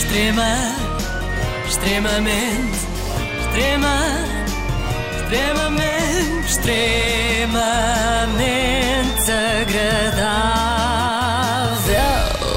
Extrema, 0.00 0.56
extremamente, 1.68 2.78
extrema, 3.38 3.96
extremamente, 5.20 6.46
extremamente 6.48 7.60
agradável. 9.60 10.80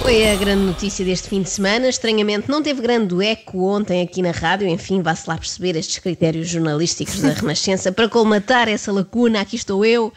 Foi 0.01 0.31
a 0.31 0.35
grande 0.37 0.63
notícia 0.63 1.03
deste 1.03 1.27
fim 1.27 1.41
de 1.41 1.49
semana. 1.49 1.89
Estranhamente, 1.89 2.49
não 2.49 2.63
teve 2.63 2.81
grande 2.81 3.13
eco 3.23 3.65
ontem 3.65 4.01
aqui 4.01 4.21
na 4.21 4.31
rádio. 4.31 4.65
Enfim, 4.69 5.01
vá-se 5.01 5.27
lá 5.27 5.37
perceber 5.37 5.75
estes 5.75 5.99
critérios 5.99 6.47
jornalísticos 6.47 7.19
da 7.19 7.33
Renascença. 7.35 7.91
Para 7.91 8.07
colmatar 8.07 8.69
essa 8.69 8.89
lacuna, 8.89 9.41
aqui 9.41 9.57
estou 9.57 9.83
eu, 9.85 10.13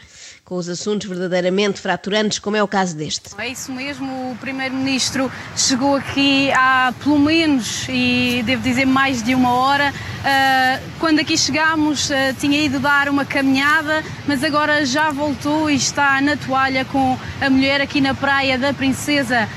com 0.47 0.55
os 0.55 0.69
assuntos 0.69 1.09
verdadeiramente 1.09 1.81
fraturantes, 1.81 2.39
como 2.39 2.55
é 2.55 2.63
o 2.63 2.67
caso 2.69 2.95
deste. 2.95 3.31
É 3.37 3.49
isso 3.49 3.69
mesmo, 3.69 4.31
o 4.31 4.35
Primeiro-Ministro 4.37 5.29
chegou 5.57 5.97
aqui 5.97 6.49
há 6.53 6.93
pelo 7.03 7.19
menos, 7.19 7.85
e 7.89 8.41
devo 8.45 8.63
dizer 8.63 8.85
mais 8.85 9.21
de 9.21 9.35
uma 9.35 9.51
hora. 9.51 9.91
Uh, 9.91 10.89
quando 11.01 11.19
aqui 11.19 11.37
chegámos, 11.37 12.09
uh, 12.09 12.13
tinha 12.39 12.63
ido 12.63 12.79
dar 12.79 13.09
uma 13.09 13.25
caminhada, 13.25 14.01
mas 14.25 14.41
agora 14.41 14.85
já 14.85 15.11
voltou 15.11 15.69
e 15.69 15.75
está 15.75 16.21
na 16.21 16.37
toalha 16.37 16.85
com 16.85 17.19
a 17.41 17.49
mulher 17.49 17.81
aqui 17.81 17.99
na 17.99 18.15
Praia 18.15 18.57
da 18.57 18.73
Princesa. 18.73 19.49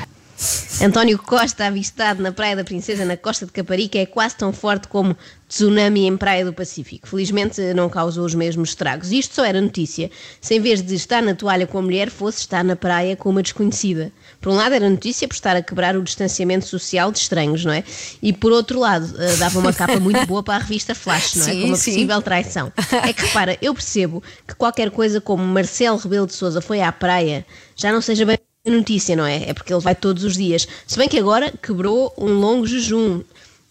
António 0.82 1.18
Costa, 1.18 1.66
avistado 1.66 2.20
na 2.20 2.32
Praia 2.32 2.56
da 2.56 2.64
Princesa, 2.64 3.04
na 3.04 3.16
costa 3.16 3.46
de 3.46 3.52
Caparica, 3.52 3.98
é 3.98 4.06
quase 4.06 4.34
tão 4.34 4.52
forte 4.52 4.88
como 4.88 5.16
tsunami 5.50 6.06
em 6.06 6.16
Praia 6.16 6.44
do 6.44 6.52
Pacífico. 6.52 7.08
Felizmente 7.08 7.60
não 7.74 7.88
causou 7.88 8.24
os 8.24 8.34
mesmos 8.36 8.68
estragos. 8.68 9.10
Isto 9.10 9.34
só 9.34 9.44
era 9.44 9.60
notícia 9.60 10.08
se 10.40 10.54
em 10.54 10.60
vez 10.60 10.80
de 10.80 10.94
estar 10.94 11.20
na 11.20 11.34
toalha 11.34 11.66
com 11.66 11.78
a 11.78 11.82
mulher, 11.82 12.08
fosse 12.08 12.38
estar 12.38 12.62
na 12.62 12.76
praia 12.76 13.16
com 13.16 13.28
uma 13.28 13.42
desconhecida. 13.42 14.12
Por 14.40 14.52
um 14.52 14.54
lado 14.54 14.76
era 14.76 14.88
notícia 14.88 15.26
por 15.26 15.34
estar 15.34 15.56
a 15.56 15.62
quebrar 15.62 15.96
o 15.96 16.02
distanciamento 16.02 16.66
social 16.66 17.10
de 17.10 17.18
estranhos, 17.18 17.64
não 17.64 17.72
é? 17.72 17.82
E 18.22 18.32
por 18.32 18.52
outro 18.52 18.78
lado, 18.78 19.12
eh, 19.18 19.36
dava 19.36 19.58
uma 19.58 19.72
capa 19.72 19.98
muito 19.98 20.24
boa 20.24 20.42
para 20.42 20.54
a 20.54 20.58
revista 20.58 20.94
Flash, 20.94 21.34
não 21.34 21.46
é? 21.46 21.50
Sim, 21.50 21.60
com 21.60 21.66
uma 21.66 21.76
sim. 21.76 21.90
possível 21.90 22.22
traição. 22.22 22.72
É 23.02 23.12
que 23.12 23.26
repara, 23.26 23.58
eu 23.60 23.74
percebo 23.74 24.22
que 24.46 24.54
qualquer 24.54 24.90
coisa 24.92 25.20
como 25.20 25.42
Marcelo 25.42 25.98
Rebelo 25.98 26.28
de 26.28 26.34
Sousa 26.34 26.60
foi 26.60 26.80
à 26.80 26.92
praia 26.92 27.44
já 27.74 27.90
não 27.90 28.00
seja 28.00 28.24
bem 28.24 28.38
notícia, 28.66 29.16
não 29.16 29.26
é? 29.26 29.48
É 29.48 29.54
porque 29.54 29.72
ele 29.72 29.80
vai 29.80 29.96
todos 29.96 30.22
os 30.22 30.36
dias. 30.36 30.68
Se 30.86 30.96
bem 30.96 31.08
que 31.08 31.18
agora 31.18 31.52
quebrou 31.60 32.14
um 32.16 32.34
longo 32.34 32.66
jejum. 32.66 33.22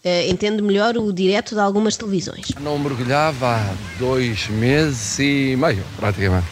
Eh, 0.02 0.30
entende 0.30 0.62
melhor 0.62 0.96
o 0.96 1.12
direto 1.12 1.54
de 1.54 1.60
algumas 1.60 1.96
televisões. 1.96 2.48
Não 2.60 2.78
mergulhava 2.78 3.56
há 3.56 3.74
dois 3.98 4.48
meses 4.48 5.18
e 5.18 5.56
meio, 5.56 5.84
praticamente. 5.96 6.46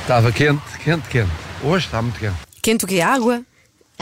Estava 0.00 0.32
quente, 0.32 0.78
quente, 0.82 1.08
quente. 1.08 1.30
Hoje 1.62 1.86
está 1.86 2.02
muito 2.02 2.18
quente. 2.18 2.36
Quente 2.60 2.84
o 2.84 2.88
quê? 2.88 3.00
Água? 3.00 3.42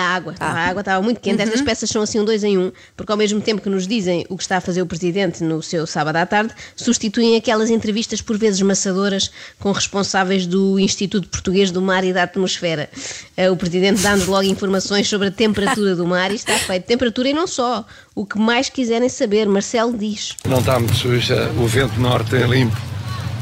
A 0.01 0.15
água, 0.15 0.35
a 0.41 0.69
água 0.69 0.81
estava 0.81 1.03
muito 1.03 1.21
quente. 1.21 1.43
Estas 1.43 1.61
peças 1.61 1.91
são 1.91 2.01
assim 2.01 2.19
um 2.21 2.25
dois 2.25 2.43
em 2.43 2.57
um, 2.57 2.73
porque 2.97 3.13
ao 3.13 3.19
mesmo 3.19 3.41
tempo 3.41 3.61
que 3.61 3.69
nos 3.69 3.87
dizem 3.87 4.25
o 4.31 4.37
que 4.37 4.43
está 4.43 4.57
a 4.57 4.61
fazer 4.61 4.81
o 4.81 4.87
Presidente 4.87 5.45
no 5.45 5.63
seu 5.63 5.87
sábado 5.87 6.17
à 6.17 6.25
tarde, 6.25 6.55
substituem 6.75 7.37
aquelas 7.37 7.69
entrevistas 7.71 8.23
por 8.23 8.39
vezes 8.39 8.63
maçadoras 8.63 9.31
com 9.59 9.71
responsáveis 9.73 10.47
do 10.47 10.79
Instituto 10.79 11.29
Português 11.29 11.71
do 11.71 11.83
Mar 11.83 12.03
e 12.05 12.13
da 12.13 12.23
Atmosfera. 12.23 12.89
Eh, 13.37 13.51
O 13.51 13.57
Presidente 13.57 14.01
dá-nos 14.01 14.27
logo 14.27 14.45
informações 14.45 15.07
sobre 15.09 15.29
a 15.29 15.31
temperatura 15.31 15.95
do 15.95 16.07
mar 16.07 16.31
e 16.31 16.37
está 16.37 16.55
feito. 16.59 16.85
Temperatura 16.87 17.29
e 17.29 17.35
não 17.35 17.47
só. 17.47 17.85
O 18.15 18.25
que 18.25 18.39
mais 18.39 18.69
quiserem 18.69 19.09
saber, 19.09 19.47
Marcelo 19.49 19.97
diz. 19.97 20.35
Não 20.49 20.61
está 20.61 20.79
muito 20.79 20.95
suja, 20.97 21.51
o 21.59 21.67
vento 21.67 22.01
norte 22.01 22.37
é 22.37 22.47
limpo. 22.47 22.77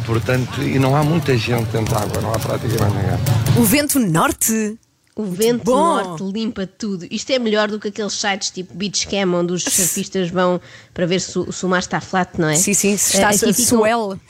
Portanto, 0.04 0.62
e 0.62 0.78
não 0.78 0.96
há 0.96 1.04
muita 1.04 1.36
gente 1.36 1.66
dentro 1.70 1.94
da 1.94 2.00
água, 2.00 2.20
não 2.22 2.32
há 2.34 2.38
praticamente 2.38 2.96
ninguém. 2.96 3.18
O 3.58 3.64
vento 3.64 3.98
norte? 3.98 4.78
O 5.18 5.24
vento 5.24 5.64
bom. 5.64 5.74
norte 5.76 6.22
limpa 6.22 6.64
tudo. 6.66 7.06
Isto 7.10 7.30
é 7.32 7.38
melhor 7.40 7.68
do 7.68 7.78
que 7.80 7.88
aqueles 7.88 8.12
sites 8.12 8.50
tipo 8.50 8.72
Beach 8.72 9.06
Cam, 9.08 9.34
onde 9.34 9.52
os 9.52 9.64
surfistas 9.64 10.30
vão 10.30 10.60
para 10.94 11.04
ver 11.06 11.20
se, 11.20 11.36
o- 11.38 11.52
se 11.52 11.66
o 11.66 11.68
mar 11.68 11.80
está 11.80 12.00
flat, 12.00 12.38
não 12.38 12.48
é? 12.48 12.54
Sim, 12.54 12.72
sim, 12.72 12.96
se 12.96 13.16
está 13.16 13.28
aqui 13.30 13.38
ficam- 13.52 13.64
swell. 13.80 14.20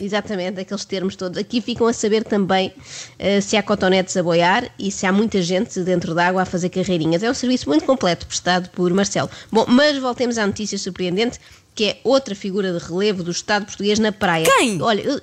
Exatamente, 0.00 0.60
aqueles 0.60 0.84
termos 0.84 1.14
todos. 1.16 1.38
Aqui 1.38 1.60
ficam 1.60 1.86
a 1.86 1.92
saber 1.92 2.24
também 2.24 2.72
eh, 3.18 3.40
se 3.40 3.56
há 3.56 3.62
cotonetes 3.62 4.16
a 4.16 4.22
boiar 4.22 4.68
e 4.78 4.90
se 4.90 5.06
há 5.06 5.12
muita 5.12 5.40
gente 5.40 5.80
dentro 5.80 6.14
d'água 6.14 6.42
a 6.42 6.44
fazer 6.44 6.68
carreirinhas. 6.68 7.22
É 7.22 7.30
um 7.30 7.34
serviço 7.34 7.68
muito 7.68 7.84
completo 7.84 8.26
prestado 8.26 8.68
por 8.70 8.92
Marcelo. 8.92 9.30
Bom, 9.52 9.64
mas 9.68 9.96
voltemos 9.98 10.36
à 10.36 10.46
notícia 10.46 10.76
surpreendente, 10.76 11.38
que 11.76 11.84
é 11.84 12.00
outra 12.02 12.34
figura 12.34 12.76
de 12.76 12.84
relevo 12.84 13.22
do 13.22 13.30
Estado 13.30 13.66
português 13.66 13.98
na 14.00 14.10
praia. 14.10 14.44
Quem? 14.44 14.82
Olha, 14.82 15.00
eu- 15.00 15.20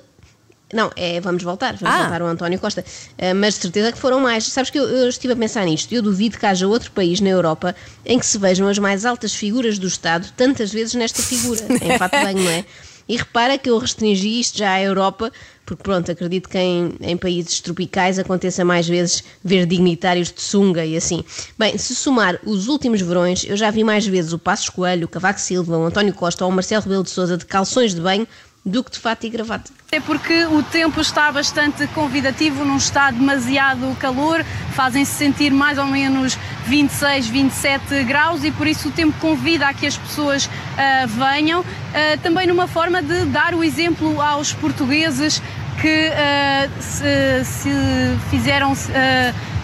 não, 0.72 0.90
é, 0.96 1.20
vamos 1.20 1.42
voltar, 1.42 1.76
vamos 1.76 1.94
Ah. 1.94 2.02
voltar 2.02 2.22
ao 2.22 2.28
António 2.28 2.58
Costa. 2.58 2.84
Eh, 3.16 3.32
mas 3.32 3.54
de 3.54 3.60
certeza 3.62 3.92
que 3.92 3.98
foram 3.98 4.18
mais. 4.20 4.44
Sabes 4.44 4.70
que 4.70 4.78
eu, 4.78 4.84
eu 4.84 5.08
estive 5.08 5.32
a 5.32 5.36
pensar 5.36 5.64
nisto. 5.64 5.92
Eu 5.94 6.02
duvido 6.02 6.38
que 6.38 6.44
haja 6.46 6.66
outro 6.66 6.90
país 6.90 7.20
na 7.20 7.28
Europa 7.28 7.74
em 8.04 8.18
que 8.18 8.26
se 8.26 8.36
vejam 8.36 8.66
as 8.66 8.78
mais 8.78 9.04
altas 9.04 9.32
figuras 9.32 9.78
do 9.78 9.86
Estado 9.86 10.32
tantas 10.36 10.72
vezes 10.72 10.94
nesta 10.94 11.22
figura, 11.22 11.60
em 11.82 11.96
fato 11.98 12.12
bem, 12.24 12.34
não 12.34 12.50
é? 12.50 12.64
E 13.08 13.16
repara 13.16 13.56
que 13.56 13.70
eu 13.70 13.78
restringi 13.78 14.40
isto 14.40 14.58
já 14.58 14.72
à 14.72 14.82
Europa, 14.82 15.30
porque 15.64 15.80
pronto, 15.80 16.10
acredito 16.10 16.48
que 16.48 16.58
em, 16.58 16.96
em 17.00 17.16
países 17.16 17.60
tropicais 17.60 18.18
aconteça 18.18 18.64
mais 18.64 18.88
vezes 18.88 19.22
ver 19.44 19.64
dignitários 19.64 20.32
de 20.32 20.42
sunga 20.42 20.84
e 20.84 20.96
assim. 20.96 21.22
Bem, 21.56 21.78
se 21.78 21.94
somar 21.94 22.40
os 22.44 22.66
últimos 22.66 23.00
verões, 23.00 23.44
eu 23.44 23.56
já 23.56 23.70
vi 23.70 23.84
mais 23.84 24.04
vezes 24.04 24.32
o 24.32 24.38
Passos 24.40 24.68
Coelho, 24.70 25.04
o 25.04 25.08
Cavaco 25.08 25.38
Silva, 25.38 25.78
o 25.78 25.84
António 25.86 26.12
Costa 26.12 26.44
ou 26.44 26.50
o 26.50 26.52
Marcelo 26.52 26.82
Rebelo 26.82 27.04
de 27.04 27.10
Sousa 27.10 27.36
de 27.36 27.46
calções 27.46 27.94
de 27.94 28.00
banho 28.00 28.26
do 28.66 28.82
que 28.82 28.90
de 28.90 28.98
fato 28.98 29.24
e 29.24 29.30
gravata. 29.30 29.70
Até 29.86 30.00
porque 30.00 30.44
o 30.46 30.60
tempo 30.60 31.00
está 31.00 31.30
bastante 31.30 31.86
convidativo, 31.88 32.64
não 32.64 32.76
está 32.76 33.12
demasiado 33.12 33.96
calor, 34.00 34.44
fazem-se 34.72 35.12
sentir 35.12 35.52
mais 35.52 35.78
ou 35.78 35.86
menos 35.86 36.36
26, 36.66 37.28
27 37.28 38.02
graus 38.02 38.42
e 38.42 38.50
por 38.50 38.66
isso 38.66 38.88
o 38.88 38.90
tempo 38.90 39.16
convida 39.20 39.68
a 39.68 39.72
que 39.72 39.86
as 39.86 39.96
pessoas 39.96 40.50
ah, 40.76 41.06
venham, 41.06 41.64
ah, 41.94 42.18
também 42.20 42.48
numa 42.48 42.66
forma 42.66 43.00
de 43.00 43.26
dar 43.26 43.54
o 43.54 43.62
exemplo 43.62 44.20
aos 44.20 44.52
portugueses 44.52 45.40
que 45.80 46.10
ah, 46.12 46.68
se, 46.80 47.44
se 47.44 47.70
fizeram 48.30 48.72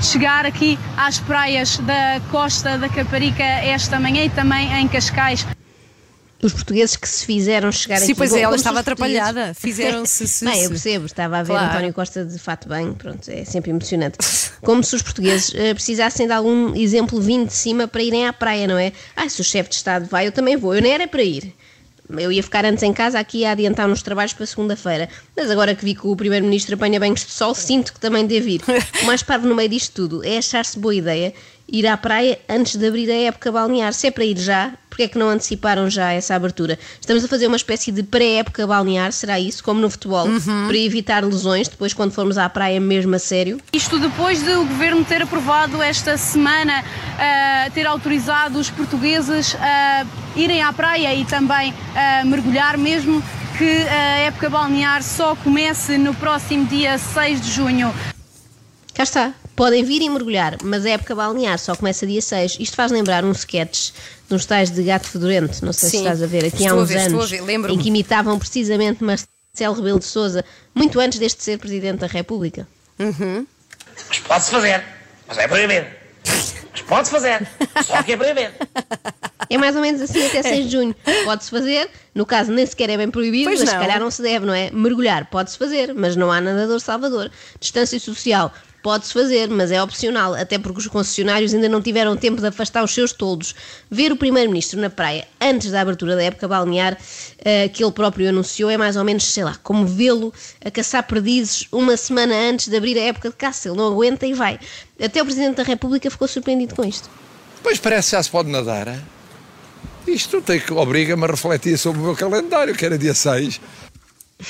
chegar 0.00 0.46
aqui 0.46 0.78
às 0.96 1.18
praias 1.18 1.78
da 1.78 2.20
costa 2.30 2.78
da 2.78 2.88
Caparica 2.88 3.42
esta 3.42 3.98
manhã 3.98 4.24
e 4.24 4.30
também 4.30 4.72
em 4.80 4.86
Cascais. 4.86 5.44
Os 6.42 6.52
portugueses 6.52 6.96
que 6.96 7.08
se 7.08 7.24
fizeram 7.24 7.70
chegar 7.70 7.98
Sim, 7.98 8.04
aqui. 8.04 8.14
pois 8.16 8.30
Bom, 8.30 8.36
é, 8.36 8.40
ela 8.40 8.56
estava 8.56 8.80
atrapalhada. 8.80 9.54
Fizeram-se- 9.54 10.26
se- 10.28 10.44
Bem, 10.44 10.62
eu 10.64 10.70
percebo, 10.70 11.06
estava 11.06 11.38
a 11.38 11.42
ver 11.42 11.52
Claro. 11.52 11.70
António 11.70 11.92
Costa 11.94 12.24
de 12.24 12.38
fato 12.38 12.68
bem, 12.68 12.92
pronto, 12.94 13.28
é 13.30 13.44
sempre 13.44 13.70
emocionante. 13.70 14.18
Como 14.60 14.82
se 14.82 14.96
os 14.96 15.02
portugueses 15.02 15.52
eh, 15.54 15.72
precisassem 15.72 16.26
de 16.26 16.32
algum 16.32 16.74
exemplo 16.74 17.20
vindo 17.20 17.46
de 17.46 17.52
cima 17.54 17.86
para 17.86 18.02
irem 18.02 18.26
à 18.26 18.32
praia, 18.32 18.66
não 18.66 18.76
é? 18.76 18.92
Ah, 19.14 19.28
se 19.28 19.40
o 19.40 19.44
chefe 19.44 19.70
de 19.70 19.76
Estado 19.76 20.06
vai, 20.06 20.26
eu 20.26 20.32
também 20.32 20.56
vou. 20.56 20.74
Eu 20.74 20.82
nem 20.82 20.92
era 20.92 21.06
para 21.06 21.22
ir. 21.22 21.54
Eu 22.10 22.30
ia 22.30 22.42
ficar 22.42 22.64
antes 22.66 22.82
em 22.82 22.92
casa 22.92 23.18
aqui 23.18 23.44
a 23.44 23.52
adiantar 23.52 23.88
uns 23.88 24.02
trabalhos 24.02 24.32
para 24.34 24.44
segunda-feira. 24.44 25.08
Mas 25.36 25.50
agora 25.50 25.74
que 25.74 25.84
vi 25.84 25.94
que 25.94 26.06
o 26.06 26.14
Primeiro-Ministro 26.14 26.74
apanha 26.74 26.98
banhos 27.00 27.24
de 27.24 27.30
sol, 27.30 27.54
sinto 27.54 27.92
que 27.92 28.00
também 28.00 28.26
devo 28.26 28.48
ir. 28.48 28.60
O 29.02 29.06
mais 29.06 29.22
parvo 29.22 29.46
no 29.48 29.54
meio 29.54 29.68
disto 29.68 29.94
tudo 29.94 30.24
é 30.24 30.36
achar-se 30.38 30.78
boa 30.78 30.94
ideia 30.94 31.32
ir 31.68 31.86
à 31.86 31.96
praia 31.96 32.38
antes 32.48 32.76
de 32.76 32.86
abrir 32.86 33.10
a 33.10 33.14
época 33.14 33.50
balnear. 33.50 33.94
Se 33.94 34.08
é 34.08 34.10
para 34.10 34.24
ir 34.24 34.36
já, 34.38 34.74
porque 34.92 35.04
é 35.04 35.08
que 35.08 35.16
não 35.16 35.30
anteciparam 35.30 35.88
já 35.88 36.12
essa 36.12 36.34
abertura? 36.34 36.78
Estamos 37.00 37.24
a 37.24 37.28
fazer 37.28 37.46
uma 37.46 37.56
espécie 37.56 37.90
de 37.90 38.02
pré-época 38.02 38.66
balnear, 38.66 39.10
será 39.10 39.40
isso? 39.40 39.64
Como 39.64 39.80
no 39.80 39.88
futebol, 39.88 40.28
para 40.66 40.76
evitar 40.76 41.24
lesões 41.24 41.66
depois 41.66 41.94
quando 41.94 42.12
formos 42.12 42.36
à 42.36 42.46
praia 42.46 42.78
mesmo 42.78 43.14
a 43.14 43.18
sério? 43.18 43.58
Isto 43.72 43.98
depois 43.98 44.42
de 44.42 44.50
o 44.52 44.66
governo 44.66 45.02
ter 45.02 45.22
aprovado 45.22 45.82
esta 45.82 46.18
semana, 46.18 46.84
ah, 47.18 47.70
ter 47.72 47.86
autorizado 47.86 48.58
os 48.58 48.68
portugueses 48.68 49.56
a 49.58 50.04
irem 50.36 50.62
à 50.62 50.70
praia 50.74 51.14
e 51.14 51.24
também 51.24 51.72
a 51.94 52.22
mergulhar, 52.26 52.76
mesmo 52.76 53.22
que 53.56 53.64
a 53.64 54.18
época 54.26 54.50
balnear 54.50 55.02
só 55.02 55.34
comece 55.36 55.96
no 55.96 56.14
próximo 56.14 56.66
dia 56.66 56.98
6 56.98 57.40
de 57.40 57.50
junho. 57.50 57.94
Cá 58.92 59.04
está. 59.04 59.32
Podem 59.54 59.84
vir 59.84 60.00
e 60.00 60.08
mergulhar, 60.08 60.56
mas 60.62 60.86
a 60.86 60.90
época 60.90 61.14
balnear 61.14 61.58
só 61.58 61.76
começa 61.76 62.06
dia 62.06 62.22
6. 62.22 62.56
Isto 62.58 62.74
faz 62.74 62.90
lembrar 62.90 63.24
um 63.24 63.32
sketch 63.32 63.90
de 64.28 64.34
uns 64.34 64.46
tais 64.46 64.70
de 64.70 64.82
gato 64.82 65.06
fedorento, 65.06 65.64
não 65.64 65.72
sei 65.72 65.88
se 65.88 65.96
Sim. 65.96 66.02
estás 66.02 66.22
a 66.22 66.26
ver, 66.26 66.46
aqui 66.46 66.66
há 66.66 66.74
uns 66.74 66.88
ver, 66.88 66.98
estou 66.98 67.20
a 67.20 67.24
anos, 67.24 67.30
ver, 67.30 67.70
em 67.70 67.78
que 67.78 67.88
imitavam 67.88 68.38
precisamente 68.38 69.04
Marcelo 69.04 69.74
Rebelo 69.76 69.98
de 69.98 70.06
Sousa, 70.06 70.42
muito 70.74 70.98
antes 70.98 71.18
deste 71.18 71.42
ser 71.42 71.58
Presidente 71.58 71.98
da 71.98 72.06
República. 72.06 72.66
Mas 72.98 74.18
pode-se 74.20 74.50
fazer, 74.50 74.82
mas 75.28 75.36
é 75.36 75.46
proibido. 75.46 75.86
Mas 76.72 76.80
pode-se 76.86 77.10
fazer, 77.10 77.46
só 77.84 78.02
que 78.02 78.12
é 78.12 78.16
proibido. 78.16 78.52
É 79.50 79.58
mais 79.58 79.76
ou 79.76 79.82
menos 79.82 80.00
assim 80.00 80.24
até 80.26 80.42
6 80.42 80.64
de 80.64 80.72
junho. 80.72 80.96
Pode-se 81.26 81.50
fazer, 81.50 81.90
no 82.14 82.24
caso 82.24 82.50
nem 82.50 82.64
sequer 82.64 82.88
é 82.88 82.96
bem 82.96 83.10
proibido, 83.10 83.50
Pois 83.50 83.60
mas 83.60 83.68
se 83.68 83.74
não. 83.74 83.82
calhar 83.82 84.00
não 84.00 84.10
se 84.10 84.22
deve, 84.22 84.46
não 84.46 84.54
é? 84.54 84.70
Mergulhar 84.70 85.26
pode-se 85.26 85.58
fazer, 85.58 85.92
mas 85.94 86.16
não 86.16 86.32
há 86.32 86.40
nadador 86.40 86.80
salvador. 86.80 87.30
Distância 87.60 88.00
social 88.00 88.50
pode-se 88.82 89.12
fazer, 89.12 89.48
mas 89.48 89.70
é 89.70 89.82
opcional, 89.82 90.34
até 90.34 90.58
porque 90.58 90.80
os 90.80 90.86
concessionários 90.86 91.54
ainda 91.54 91.68
não 91.68 91.80
tiveram 91.80 92.16
tempo 92.16 92.40
de 92.40 92.46
afastar 92.48 92.82
os 92.82 92.92
seus 92.92 93.12
toldos. 93.12 93.54
Ver 93.90 94.12
o 94.12 94.16
Primeiro-Ministro 94.16 94.80
na 94.80 94.90
praia 94.90 95.26
antes 95.40 95.70
da 95.70 95.80
abertura 95.80 96.16
da 96.16 96.22
época 96.22 96.48
balnear, 96.48 96.98
eh, 97.44 97.68
que 97.68 97.82
ele 97.82 97.92
próprio 97.92 98.28
anunciou, 98.28 98.68
é 98.70 98.76
mais 98.76 98.96
ou 98.96 99.04
menos, 99.04 99.24
sei 99.24 99.44
lá, 99.44 99.56
como 99.62 99.86
vê-lo 99.86 100.32
a 100.64 100.70
caçar 100.70 101.06
perdizes 101.06 101.66
uma 101.70 101.96
semana 101.96 102.34
antes 102.34 102.68
de 102.68 102.76
abrir 102.76 102.98
a 102.98 103.02
época 103.02 103.30
de 103.30 103.36
caça. 103.36 103.68
Ele 103.68 103.76
não 103.76 103.88
aguenta 103.88 104.26
e 104.26 104.34
vai. 104.34 104.58
Até 105.02 105.22
o 105.22 105.24
Presidente 105.24 105.56
da 105.56 105.62
República 105.62 106.10
ficou 106.10 106.26
surpreendido 106.26 106.74
com 106.74 106.84
isto. 106.84 107.08
Pois 107.62 107.78
parece 107.78 108.10
que 108.10 108.16
já 108.16 108.22
se 108.22 108.30
pode 108.30 108.50
nadar. 108.50 108.98
Isto 110.06 110.42
tem 110.42 110.58
que 110.58 110.72
obriga-me 110.72 111.24
a 111.24 111.28
refletir 111.28 111.78
sobre 111.78 112.00
o 112.00 112.04
meu 112.04 112.16
calendário, 112.16 112.74
que 112.74 112.84
era 112.84 112.98
dia 112.98 113.14
6. 113.14 113.60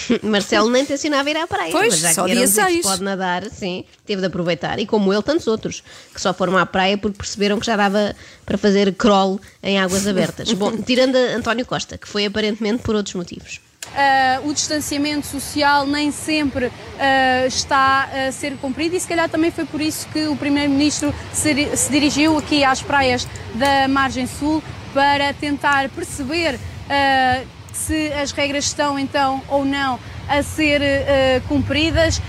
Marcelo 0.23 0.71
nem 0.71 0.85
tencionava 0.85 1.29
ir 1.31 1.37
à 1.37 1.47
praia. 1.47 1.73
Pois, 1.73 1.95
mas 1.95 2.01
já 2.01 2.15
só 2.15 2.27
que 2.27 2.33
dia 2.33 2.47
seis. 2.47 2.83
pode 2.83 3.03
nadar, 3.03 3.45
sim, 3.51 3.85
teve 4.05 4.21
de 4.21 4.27
aproveitar. 4.27 4.79
E 4.79 4.87
como 4.87 5.13
ele, 5.13 5.23
tantos 5.23 5.47
outros, 5.47 5.83
que 6.13 6.21
só 6.21 6.33
foram 6.33 6.57
à 6.57 6.67
praia 6.67 6.97
porque 6.99 7.19
perceberam 7.19 7.59
que 7.59 7.67
já 7.67 7.77
dava 7.77 8.15
para 8.45 8.59
fazer 8.59 8.95
crawl 8.95 9.41
em 9.63 9.79
águas 9.79 10.07
abertas. 10.07 10.53
Bom, 10.55 10.77
tirando 10.77 11.17
a 11.17 11.37
António 11.37 11.67
Costa, 11.67 11.99
que 11.99 12.09
foi 12.09 12.27
aparentemente 12.27 12.83
por 12.83 12.95
outros 12.95 13.15
motivos. 13.15 13.61
Ah, 13.95 14.41
o 14.45 14.55
distanciamento 14.55 15.27
social 15.27 15.87
nem 15.87 16.11
sempre 16.11 16.73
ah, 16.99 17.47
está 17.47 18.09
a 18.29 18.33
ser 18.33 18.57
cumprido 18.57 18.97
e 18.97 19.01
se 19.01 19.09
calhar 19.09 19.29
também 19.29 19.51
foi 19.51 19.67
por 19.67 19.81
isso 19.81 20.07
que 20.09 20.27
o 20.27 20.37
Primeiro-Ministro 20.37 21.15
se, 21.33 21.77
se 21.77 21.91
dirigiu 21.91 22.39
aqui 22.39 22.65
às 22.65 22.81
praias 22.81 23.27
da 23.55 23.89
margem 23.89 24.27
sul 24.27 24.63
para 24.95 25.35
tentar 25.35 25.89
perceber 25.91 26.59
ah, 26.89 27.43
se 27.73 28.13
as 28.13 28.31
regras 28.33 28.65
estão 28.65 28.99
então 28.99 29.43
ou 29.49 29.65
não 29.65 29.99
a 30.29 30.43
ser 30.43 30.81
ah, 30.83 31.41
cumpridas 31.49 32.21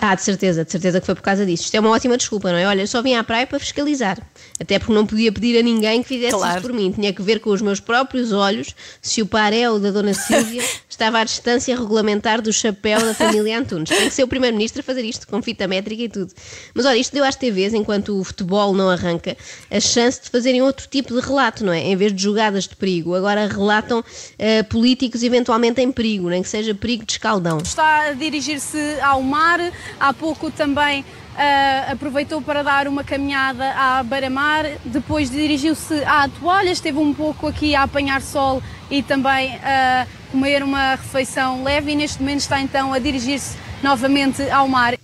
Ah, 0.00 0.14
de 0.14 0.22
certeza, 0.22 0.64
de 0.64 0.70
certeza 0.70 1.00
que 1.00 1.06
foi 1.06 1.14
por 1.16 1.22
causa 1.22 1.44
disso. 1.44 1.64
Isto 1.64 1.74
é 1.74 1.80
uma 1.80 1.90
ótima 1.90 2.16
desculpa, 2.16 2.52
não 2.52 2.58
é? 2.58 2.66
Olha, 2.68 2.82
eu 2.82 2.86
só 2.86 3.02
vim 3.02 3.14
à 3.16 3.24
praia 3.24 3.46
para 3.48 3.58
fiscalizar. 3.58 4.16
Até 4.60 4.78
porque 4.78 4.92
não 4.92 5.04
podia 5.04 5.32
pedir 5.32 5.58
a 5.58 5.62
ninguém 5.62 6.02
que 6.02 6.08
fizesse 6.08 6.36
Claro. 6.36 6.58
isso 6.58 6.68
por 6.68 6.72
mim. 6.72 6.92
Tinha 6.92 7.12
que 7.12 7.20
ver 7.20 7.40
com 7.40 7.50
os 7.50 7.60
meus 7.60 7.80
próprios 7.80 8.30
olhos 8.32 8.74
se 9.02 9.20
o 9.22 9.26
paréu 9.26 9.80
da 9.80 9.90
Dona 9.90 10.14
Sílvia 10.14 10.62
estava 10.98 11.20
à 11.20 11.24
distância 11.24 11.76
regulamentar 11.76 12.42
do 12.42 12.52
chapéu 12.52 13.00
da 13.00 13.14
família 13.14 13.56
Antunes. 13.56 13.88
Tem 13.88 14.08
que 14.08 14.14
ser 14.14 14.24
o 14.24 14.28
Primeiro-Ministro 14.28 14.80
a 14.80 14.82
fazer 14.82 15.04
isto, 15.04 15.28
com 15.28 15.40
fita 15.40 15.68
métrica 15.68 16.02
e 16.02 16.08
tudo. 16.08 16.32
Mas 16.74 16.84
olha, 16.84 16.96
isto 16.96 17.12
deu 17.12 17.24
às 17.24 17.36
TVs, 17.36 17.72
enquanto 17.72 18.18
o 18.18 18.24
futebol 18.24 18.74
não 18.74 18.90
arranca, 18.90 19.36
a 19.70 19.78
chance 19.78 20.20
de 20.20 20.28
fazerem 20.28 20.60
outro 20.60 20.88
tipo 20.88 21.14
de 21.14 21.20
relato, 21.20 21.64
não 21.64 21.72
é? 21.72 21.78
Em 21.78 21.94
vez 21.94 22.12
de 22.12 22.20
jogadas 22.20 22.66
de 22.66 22.74
perigo, 22.74 23.14
agora 23.14 23.46
relatam 23.46 24.04
eh, 24.36 24.64
políticos 24.64 25.22
eventualmente 25.22 25.80
em 25.80 25.92
perigo, 25.92 26.28
nem 26.28 26.42
que 26.42 26.48
seja 26.48 26.74
perigo 26.74 27.06
de 27.06 27.12
escaldão. 27.12 27.58
está 27.58 28.08
a 28.08 28.12
dirigir-se 28.12 28.98
ao 29.00 29.22
mar. 29.22 29.60
Há 30.00 30.12
pouco 30.12 30.50
também 30.50 31.04
ah, 31.36 31.92
aproveitou 31.92 32.42
para 32.42 32.64
dar 32.64 32.88
uma 32.88 33.04
caminhada 33.04 33.70
à 33.70 34.02
beira-mar. 34.02 34.64
Depois 34.84 35.30
dirigiu-se 35.30 36.02
à 36.02 36.28
toalha, 36.28 36.70
esteve 36.70 36.98
um 36.98 37.14
pouco 37.14 37.46
aqui 37.46 37.76
a 37.76 37.84
apanhar 37.84 38.20
sol 38.20 38.60
e 38.90 39.00
também 39.00 39.54
a 39.62 40.08
comer 40.30 40.62
uma 40.62 40.94
refeição 40.96 41.62
leve. 41.64 41.92
E 41.92 41.96
neste 41.96 42.20
momento 42.20 42.40
está 42.40 42.60
então 42.60 42.92
a 42.92 42.98
dirigir-se 42.98 43.56
novamente 43.82 44.42
ao 44.50 44.66
mar. 44.68 44.94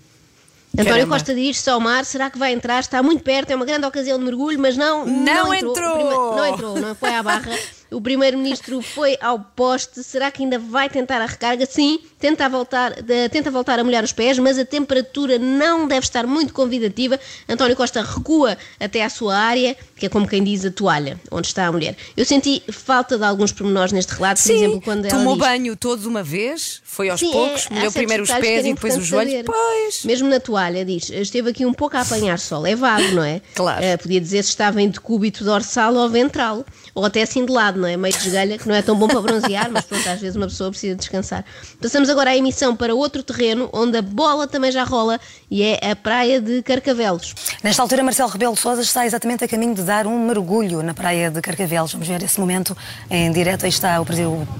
António 0.76 0.92
Caramba. 0.92 1.14
Costa 1.14 1.32
dirige-se 1.34 1.70
ao 1.70 1.78
mar, 1.78 2.04
será 2.04 2.28
que 2.28 2.36
vai 2.36 2.52
entrar? 2.52 2.80
Está 2.80 3.00
muito 3.00 3.22
perto, 3.22 3.50
é 3.50 3.54
uma 3.54 3.64
grande 3.64 3.86
ocasião 3.86 4.18
de 4.18 4.24
mergulho, 4.24 4.58
mas 4.58 4.76
não, 4.76 5.06
Não 5.06 5.54
entrou. 5.54 5.70
entrou. 5.72 5.90
O 5.90 5.94
prime- 5.94 6.10
Não 6.36 6.46
entrou, 6.46 6.80
não 6.80 6.94
foi 6.96 7.14
à 7.14 7.22
barra. 7.22 7.52
O 7.94 8.00
primeiro-ministro 8.00 8.80
foi 8.82 9.16
ao 9.20 9.38
poste. 9.38 10.02
Será 10.02 10.30
que 10.30 10.42
ainda 10.42 10.58
vai 10.58 10.88
tentar 10.88 11.20
a 11.20 11.26
recarga? 11.26 11.64
Sim, 11.66 11.98
tenta 12.18 12.48
voltar, 12.48 12.92
tenta 13.30 13.50
voltar 13.50 13.78
a 13.78 13.84
molhar 13.84 14.02
os 14.02 14.12
pés, 14.12 14.38
mas 14.38 14.58
a 14.58 14.64
temperatura 14.64 15.38
não 15.38 15.86
deve 15.86 16.04
estar 16.04 16.26
muito 16.26 16.52
convidativa. 16.52 17.18
António 17.48 17.76
Costa 17.76 18.02
recua 18.02 18.58
até 18.80 19.04
à 19.04 19.08
sua 19.08 19.36
área, 19.36 19.76
que 19.96 20.06
é 20.06 20.08
como 20.08 20.26
quem 20.26 20.42
diz 20.42 20.64
a 20.64 20.70
toalha, 20.70 21.20
onde 21.30 21.46
está 21.46 21.66
a 21.66 21.72
mulher. 21.72 21.96
Eu 22.16 22.24
senti 22.24 22.62
falta 22.70 23.16
de 23.16 23.24
alguns 23.24 23.52
pormenores 23.52 23.92
neste 23.92 24.12
relato, 24.14 24.40
por 24.42 24.46
Sim, 24.48 24.56
exemplo, 24.56 24.80
quando 24.82 25.06
ela 25.06 25.16
tomou 25.18 25.36
diz, 25.36 25.46
banho 25.46 25.76
todos 25.76 26.06
uma 26.06 26.22
vez, 26.22 26.80
foi 26.84 27.08
aos 27.08 27.20
Sim, 27.20 27.30
poucos, 27.30 27.66
é, 27.70 27.74
molhou 27.74 27.92
primeiro 27.92 28.22
os 28.22 28.30
pés 28.30 28.66
e 28.66 28.74
depois 28.74 28.96
os 28.96 29.06
joelhos. 29.06 29.32
saber. 29.32 29.44
Pois. 29.44 30.04
Mesmo 30.04 30.28
na 30.28 30.40
toalha, 30.40 30.84
diz, 30.84 31.10
esteve 31.10 31.50
aqui 31.50 31.64
um 31.64 31.72
pouco 31.72 31.96
a 31.96 32.00
apanhar 32.00 32.38
sol. 32.38 32.66
É 32.66 32.74
vago, 32.74 33.08
não 33.12 33.22
é? 33.24 33.40
Claro. 33.54 33.84
Eh, 33.84 33.96
podia 33.96 34.20
dizer 34.20 34.42
se 34.42 34.50
estava 34.50 34.80
em 34.82 34.88
decúbito 34.88 35.44
dorsal 35.44 35.94
ou 35.94 36.08
ventral. 36.08 36.64
Ou 36.94 37.04
até 37.04 37.22
assim 37.22 37.44
de 37.44 37.52
lado, 37.52 37.80
não 37.84 37.90
é? 37.90 37.96
Meio 37.96 38.16
de 38.16 38.26
esgalha, 38.26 38.58
que 38.58 38.66
não 38.66 38.74
é 38.74 38.82
tão 38.82 38.96
bom 38.96 39.06
para 39.06 39.20
bronzear, 39.20 39.70
mas 39.70 39.84
pronto, 39.84 40.08
às 40.08 40.20
vezes 40.20 40.36
uma 40.36 40.46
pessoa 40.46 40.70
precisa 40.70 40.96
descansar. 40.96 41.44
Passamos 41.80 42.08
agora 42.08 42.30
à 42.30 42.36
emissão 42.36 42.74
para 42.74 42.94
outro 42.94 43.22
terreno, 43.22 43.68
onde 43.72 43.98
a 43.98 44.02
bola 44.02 44.46
também 44.48 44.72
já 44.72 44.84
rola, 44.84 45.20
e 45.50 45.62
é 45.62 45.90
a 45.90 45.94
praia 45.94 46.40
de 46.40 46.62
Carcavelos. 46.62 47.34
Nesta 47.62 47.82
altura, 47.82 48.02
Marcelo 48.02 48.30
Rebelo 48.30 48.54
de 48.54 48.60
Sousa 48.60 48.80
está 48.82 49.06
exatamente 49.06 49.44
a 49.44 49.48
caminho 49.48 49.74
de 49.74 49.82
dar 49.82 50.06
um 50.06 50.26
mergulho 50.26 50.82
na 50.82 50.94
praia 50.94 51.30
de 51.30 51.40
Carcavelos. 51.40 51.92
Vamos 51.92 52.08
ver 52.08 52.22
esse 52.22 52.40
momento 52.40 52.76
em 53.10 53.30
direto. 53.30 53.64
Aí 53.64 53.70
está 53.70 54.00
o 54.00 54.06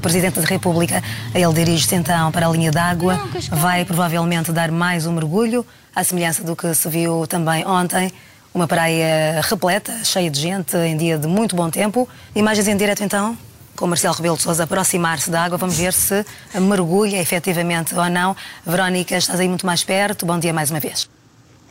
Presidente 0.00 0.40
da 0.40 0.46
República. 0.46 1.02
Ele 1.34 1.52
dirige-se 1.52 1.94
então 1.94 2.30
para 2.30 2.46
a 2.46 2.50
linha 2.50 2.70
d'água. 2.70 3.18
Vai 3.50 3.84
provavelmente 3.84 4.52
dar 4.52 4.70
mais 4.70 5.06
um 5.06 5.12
mergulho, 5.12 5.64
à 5.94 6.04
semelhança 6.04 6.42
do 6.44 6.54
que 6.54 6.72
se 6.74 6.88
viu 6.88 7.26
também 7.26 7.66
ontem. 7.66 8.12
Uma 8.54 8.68
praia 8.68 9.40
repleta, 9.42 9.92
cheia 10.04 10.30
de 10.30 10.40
gente, 10.40 10.76
em 10.76 10.96
dia 10.96 11.18
de 11.18 11.26
muito 11.26 11.56
bom 11.56 11.68
tempo. 11.68 12.08
Imagens 12.36 12.68
em 12.68 12.76
direto 12.76 13.02
então, 13.02 13.36
com 13.74 13.84
Marcelo 13.84 14.14
Rebelo 14.14 14.36
de 14.36 14.44
Sousa 14.44 14.62
aproximar-se 14.62 15.28
da 15.28 15.42
água. 15.42 15.58
Vamos 15.58 15.76
ver 15.76 15.92
se 15.92 16.24
mergulha 16.60 17.20
efetivamente 17.20 17.96
ou 17.96 18.08
não. 18.08 18.36
Verónica, 18.64 19.16
estás 19.16 19.40
aí 19.40 19.48
muito 19.48 19.66
mais 19.66 19.82
perto. 19.82 20.24
Bom 20.24 20.38
dia 20.38 20.52
mais 20.52 20.70
uma 20.70 20.78
vez. 20.78 21.10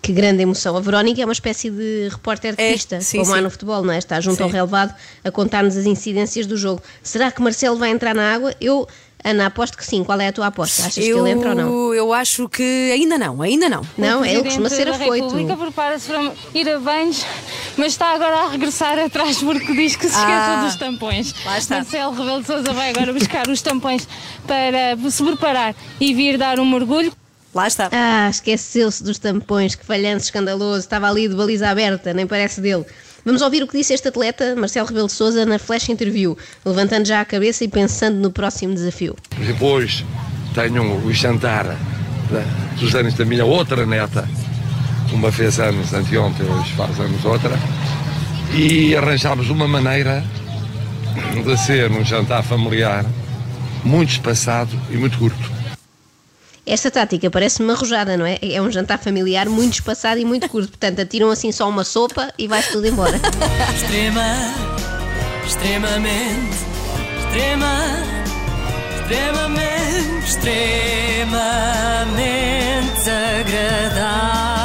Que 0.01 0.11
grande 0.11 0.41
emoção. 0.41 0.75
A 0.75 0.81
Verónica 0.81 1.21
é 1.21 1.25
uma 1.25 1.31
espécie 1.31 1.69
de 1.69 2.09
repórter 2.11 2.53
de 2.53 2.61
É, 2.61 2.73
pista, 2.73 2.99
sim, 2.99 3.19
como 3.19 3.31
há 3.33 3.37
sim. 3.37 3.43
no 3.43 3.49
futebol, 3.49 3.81
não 3.81 3.93
é? 3.93 3.97
Está 3.97 4.19
junto 4.19 4.35
Sim. 4.35 4.43
ao 4.43 4.49
relevado 4.49 4.93
a 5.23 5.31
contar-nos 5.31 5.77
as 5.77 5.85
incidências 5.85 6.45
do 6.45 6.57
jogo. 6.57 6.83
Será 7.01 7.31
que 7.31 7.41
Marcelo 7.41 7.77
vai 7.77 7.91
entrar 7.91 8.13
na 8.13 8.33
água? 8.35 8.53
Eu, 8.59 8.85
Ana, 9.23 9.45
aposto 9.45 9.77
que 9.77 9.85
sim. 9.85 10.03
Qual 10.03 10.19
é 10.19 10.27
a 10.27 10.33
tua 10.33 10.47
aposta? 10.47 10.81
Achas 10.81 10.95
que 10.95 11.09
ele 11.09 11.29
entra 11.29 11.49
ou 11.49 11.55
não? 11.55 11.93
Eu 11.93 12.11
acho 12.13 12.49
que 12.49 12.91
ainda 12.91 13.17
não, 13.17 13.41
ainda 13.41 13.69
não. 13.69 13.81
Não, 13.97 14.25
ele 14.25 14.43
costuma 14.43 14.69
ser 14.69 14.89
afoito. 14.89 15.27
República 15.27 15.55
prepara-se 15.55 16.07
para 16.07 16.31
ir 16.53 16.69
a 16.69 16.77
banhos, 16.79 17.25
mas 17.77 17.93
está 17.93 18.13
agora 18.13 18.35
a 18.35 18.49
regressar 18.49 18.99
atrás 18.99 19.37
porque 19.41 19.73
diz 19.73 19.95
que 19.95 20.07
se 20.09 20.15
esqueceu 20.15 20.27
Ah, 20.35 20.63
dos 20.65 20.75
tampões. 20.75 21.33
lá 21.45 21.57
está. 21.57 21.75
Marcelo 21.77 22.11
Rebelo 22.13 22.41
de 22.41 22.47
Sousa 22.47 22.73
vai 22.73 22.89
agora 22.89 23.13
buscar 23.13 23.47
os 23.47 23.61
tampões 23.61 24.07
para 24.45 24.97
se 25.09 25.23
preparar 25.23 25.73
e 25.99 26.13
vir 26.13 26.37
dar 26.37 26.59
um 26.59 26.65
mergulho. 26.69 27.13
Lá 27.53 27.67
está. 27.67 27.87
Ah, 27.91 28.27
esqueceu-se 28.29 29.03
dos 29.03 29.19
tampões, 29.19 29.75
que 29.75 29.85
falhanço 29.85 30.25
escandaloso. 30.25 30.79
Estava 30.79 31.07
ali 31.07 31.27
de 31.29 31.35
baliza 31.35 31.69
aberta, 31.69 32.11
nem 32.13 32.25
parece 32.27 32.59
dele. 32.59 32.83
Vamos 33.25 33.41
ouvir 33.41 33.63
o 33.63 33.67
que 33.67 33.77
disse 33.77 33.93
este 33.93 34.09
atleta, 34.09 34.53
Marcelo 34.55 34.85
Rebelo 34.85 35.07
de 35.07 35.13
Sousa, 35.13 35.45
na 35.45 35.57
flash 35.57 35.87
interview, 35.87 36.37
levantando 36.65 37.05
já 37.05 37.21
a 37.21 37.25
cabeça 37.25 37.63
e 37.63 37.69
pensando 37.69 38.17
no 38.17 38.29
próximo 38.29 38.73
desafio. 38.73 39.15
Depois 39.37 40.03
tenho 40.53 41.05
o 41.05 41.13
jantar 41.13 41.77
dos 42.77 42.93
anos 42.95 43.13
da 43.13 43.23
minha 43.23 43.45
outra 43.45 43.85
neta. 43.85 44.27
Uma 45.13 45.31
fez 45.31 45.59
anos 45.59 45.93
anteontem, 45.93 46.45
hoje 46.45 46.73
faz 46.73 46.99
anos 46.99 47.23
outra. 47.23 47.57
E 48.53 48.95
arranjámos 48.95 49.49
uma 49.49 49.67
maneira 49.67 50.23
de 51.45 51.57
ser 51.57 51.91
um 51.91 52.03
jantar 52.03 52.43
familiar 52.43 53.05
muito 53.85 54.09
espaçado 54.09 54.77
e 54.89 54.97
muito 54.97 55.17
curto. 55.17 55.62
Esta 56.65 56.89
tática 56.89 57.29
parece-me 57.29 57.71
arrojada, 57.73 58.15
não 58.15 58.25
é? 58.25 58.39
É 58.41 58.61
um 58.61 58.71
jantar 58.71 58.97
familiar 58.97 59.49
muito 59.49 59.73
espaçado 59.73 60.19
e 60.19 60.25
muito 60.25 60.47
curto. 60.47 60.69
Portanto, 60.69 61.01
atiram 61.01 61.29
assim 61.29 61.51
só 61.51 61.67
uma 61.67 61.83
sopa 61.83 62.33
e 62.37 62.47
vai-se 62.47 62.71
tudo 62.71 62.87
embora. 62.87 63.19
Extrema, 63.75 64.53
extremamente, 65.45 66.55
extrema, 67.19 67.75
extremamente, 69.01 70.25
extremamente 70.25 71.33
desagradável. 72.95 74.62